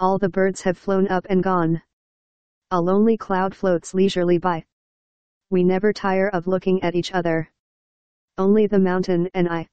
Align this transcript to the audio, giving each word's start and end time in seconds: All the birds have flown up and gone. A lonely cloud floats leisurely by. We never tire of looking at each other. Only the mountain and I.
All 0.00 0.18
the 0.18 0.28
birds 0.28 0.62
have 0.62 0.76
flown 0.76 1.08
up 1.08 1.26
and 1.30 1.42
gone. 1.42 1.82
A 2.70 2.80
lonely 2.80 3.16
cloud 3.16 3.54
floats 3.54 3.94
leisurely 3.94 4.38
by. 4.38 4.64
We 5.50 5.62
never 5.62 5.92
tire 5.92 6.28
of 6.28 6.46
looking 6.46 6.82
at 6.82 6.94
each 6.94 7.12
other. 7.12 7.48
Only 8.36 8.66
the 8.66 8.80
mountain 8.80 9.30
and 9.34 9.48
I. 9.48 9.68